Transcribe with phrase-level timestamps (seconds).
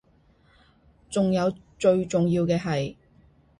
[1.11, 2.95] 仲有最重要嘅係